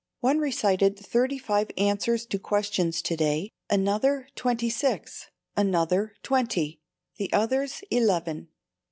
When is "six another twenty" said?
4.67-6.79